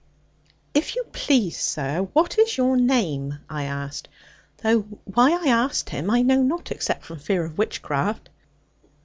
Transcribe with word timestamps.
'If 0.73 0.95
you 0.95 1.03
please, 1.11 1.59
sir, 1.59 2.09
what 2.13 2.39
is 2.39 2.57
your 2.57 2.75
name?' 2.75 3.37
I 3.47 3.65
asked; 3.65 4.09
though 4.63 4.79
why 5.05 5.37
I 5.39 5.49
asked 5.49 5.91
him 5.91 6.09
I 6.09 6.23
know 6.23 6.41
not, 6.41 6.71
except 6.71 7.05
from 7.05 7.19
fear 7.19 7.45
of 7.45 7.59
witchcraft. 7.59 8.29